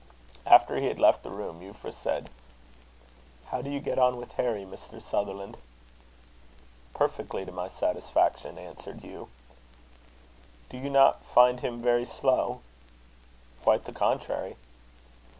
After 0.47 0.77
he 0.77 0.87
had 0.87 0.99
left 0.99 1.21
the 1.21 1.29
room, 1.29 1.61
Euphra 1.61 1.93
said: 1.93 2.31
"How 3.49 3.61
do 3.61 3.69
you 3.69 3.79
get 3.79 3.99
on 3.99 4.17
with 4.17 4.31
Harry, 4.31 4.63
Mr. 4.65 4.99
Sutherland?" 4.99 5.57
"Perfectly 6.95 7.45
to 7.45 7.51
my 7.51 7.67
satisfaction," 7.67 8.57
answered 8.57 9.01
Hugh. 9.01 9.29
"Do 10.71 10.77
you 10.77 10.89
not 10.89 11.21
find 11.25 11.59
him 11.59 11.83
very 11.83 12.05
slow?" 12.05 12.61
"Quite 13.61 13.85
the 13.85 13.93
contrary." 13.93 14.55